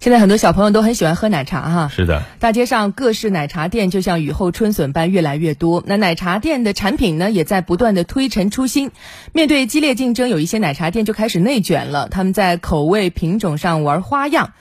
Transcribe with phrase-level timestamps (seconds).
[0.00, 5.82] 现在很多小朋友都很喜欢喝奶茶哈，是的，大街上各式奶茶店就像雨后春笋般越来越多。
[5.84, 8.92] 那奶茶店的产品呢，也在不断的推陈出新。
[9.32, 14.52] 面对激烈竞争，有一些奶茶店就开始内卷了，他们在口味品种上玩花样。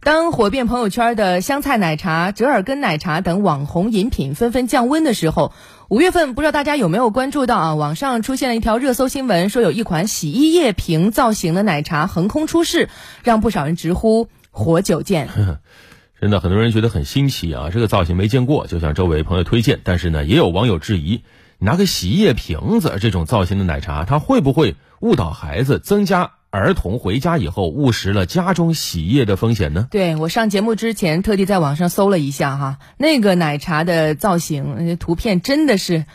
[0.00, 5.52] 当火遍朋友圈的香菜奶茶、折耳根奶茶等网红饮品纷纷降温的时候，
[5.88, 7.74] 五月份不知道大家有没有关注到啊？
[7.74, 12.88] 网上出现了一条热搜新闻，说有一款洗衣液瓶造型的奶茶横空出世，
[13.24, 14.28] 让不少人直呼。
[14.54, 15.28] 活久见，
[16.20, 17.70] 真的很多人觉得很新奇啊！
[17.72, 19.80] 这个造型没见过，就向周围朋友推荐。
[19.82, 21.24] 但是呢，也有网友质疑：
[21.58, 29.88] 拿个洗衣液瓶子这种造型的奶茶，它会不会误导孩子，增加儿童回家以后误食了家中洗衣液的风险呢？
[29.90, 36.06] 对我上节目之前特地在网上搜了一下哈，那个奶茶的造型图片真的是，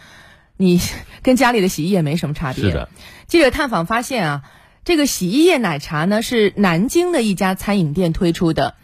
[0.56, 0.80] 你
[1.22, 2.64] 跟家里的洗衣液没什么差别。
[2.64, 2.88] 是的，
[3.28, 4.44] 记者探访发现啊。
[4.86, 8.76] 这个洗衣液奶茶呢，是南京的一家餐饮店推出的。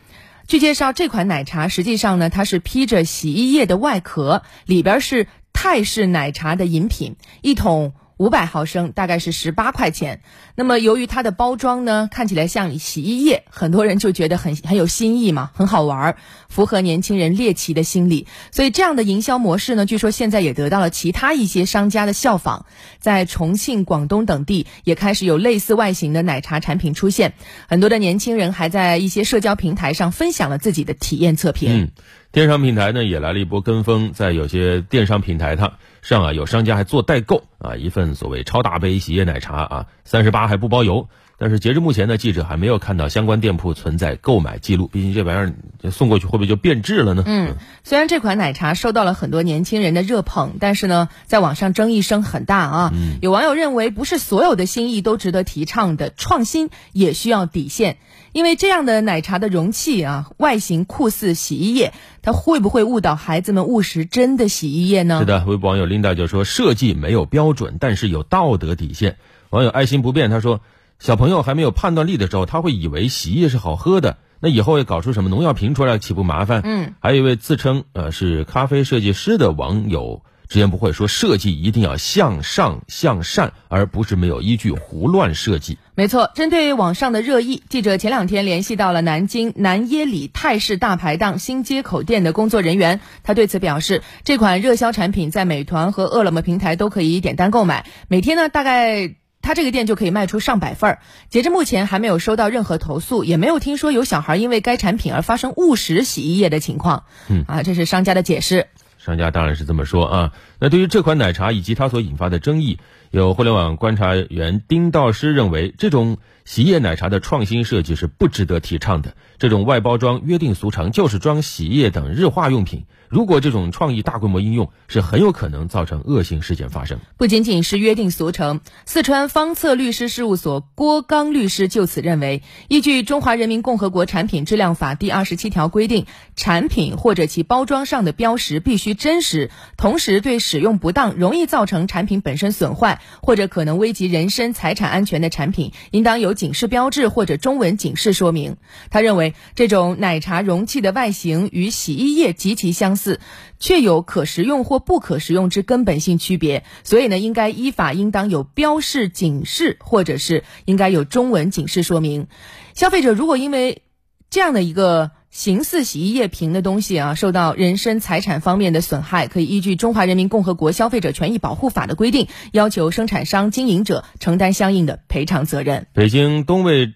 [0.47, 7.93] 据介绍，这款奶茶实际上呢，它是披着洗衣液的外壳，里边是泰式奶茶的饮品，一桶。
[8.17, 10.21] 五百毫升大概是十八块钱。
[10.55, 18.27] 那么由于它的包装呢，看起来像洗衣液，很多人就觉得很很有新意嘛，很好玩儿，符合年轻人猎奇的心理。
[18.51, 22.65] 所以这样的营销模式呢，据说现在也得到了其他一些商家的效仿，
[22.99, 27.33] 在重庆、广东等地也开始有类似外形的奶茶产品出现。
[27.67, 31.91] 很多的年轻人还在一些社交平台上分享了自己的体验测评。
[32.35, 35.75] 电商平台呢也来了一波跟风，在有些电商平台上。
[36.01, 41.07] 上啊，有商家还做代购啊，一份所谓超大杯洗衣液奶茶啊，三十八还不包邮。
[41.37, 44.87] 但是截至目前呢，记者还没有看到相关店铺存在购买记录。
[44.87, 45.39] 毕竟这玩意
[45.83, 47.23] 儿送过去会不会就变质了呢？
[47.25, 52.91] 嗯，虽然这款奶茶受到了很多年轻人的热捧，但是呢，在网上争议声很大啊。
[52.93, 57.97] 嗯，有网友认为，不是所有的新意都值得提倡的，创新也需要底线。
[58.31, 61.93] 因为这样的奶茶的容器啊，外形酷似洗衣液，
[62.25, 65.19] 它会不会误导孩子们误食真的洗衣液呢？
[65.19, 69.17] 是的，微博网友 Linda 就说：“设计没有标准，但是有道德底线。”
[69.51, 70.59] 网友爱心不变他说。
[70.97, 76.61] 小朋友还没有判断力的时候，他会以为洗衣液是好喝的，那以后要搞出什么农药瓶出来，岂不麻烦？
[76.63, 85.77] 嗯，还有一位自称呃是咖啡设计师的网友直言不讳说，设计一定要向上向善，而不是没有依据胡乱设计。
[85.95, 99.15] 没错，针对网上的热议，记者前两天联系到了南京南耶里泰式大排档新街口店的工作人员，他对此表示，这款热销产品在美团和饿了么平台都可以点单购买，每天呢大概。
[99.41, 107.03] 他这个店就可以卖出上百份儿，截至目前还没有收到任何投诉，也没有听说有小孩因为该产品而发生误食洗衣液的情况。
[107.27, 108.65] 嗯，啊，这是商家的解释。
[109.05, 110.33] 商家当然是这么说啊。
[110.59, 112.79] 那对于这款奶茶以及它所引发的争议，
[113.15, 119.15] 有互联网观察员丁道师认为，这种洗衣液奶茶的创新设计是不值得提倡的。
[119.37, 122.83] 这种外包装约定俗成，就是装洗衣液等日化用品。
[123.07, 126.99] 如果这种创意大规模应用，是很有可能造成恶性事件发生。
[127.17, 148.57] 不仅仅是约定俗成，四川方策律师事务所郭刚律师就此认为，依据《中华人民共和国产品质量法》第二十七条规定，产品或者其包装上的标识必须真实，同时对使用不当、容易造成产品本身损坏或者可能危及人身财产安全的产品，应当有警示标志或者中文警示说明。
[148.89, 152.95] 他认为，这种奶茶容器的外形与洗衣液极其相。
[152.95, 153.19] 似，
[153.59, 162.27] 却有可食用或不可食用之根本性区别，所以呢，应该依法应当有标示警示，或者是应该有中文警示说明。
[162.73, 163.81] 消费者如果因为
[164.29, 175.87] 这样的一个形似洗衣液瓶的东西啊，受到人身财产方面的损害，可以依据《中华人民共和国消费者权益保护法》的规定，要求生产商、经营者承担相应的赔偿责任。
[175.91, 176.93] 北京东卫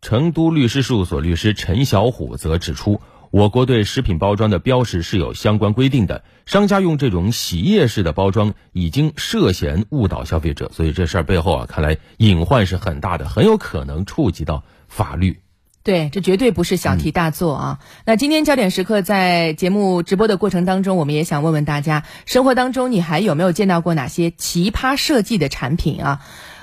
[0.00, 3.02] 成都律师事务所律师陈小虎则指出。
[3.30, 15.40] 我国对食品包装的标识是有相关规定的，商家用这种洗衣液式的包装已经涉嫌误导消费者，所以这事儿背后啊，看来隐患是很大的，很有可能触及到法律。
[15.84, 17.78] 对，这绝对不是小题大做啊！
[18.06, 26.20] 那今天焦点时刻在节目直播的过程当中，我们也想问问大家，生活当中你还有没有见到过哪些奇葩设计的产品啊？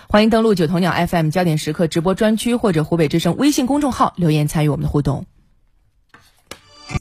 [0.09, 5.27] 欢迎登录九头鸟 FM 焦点时刻直播专区或者湖北之声微信公众号留言参与我们的互动。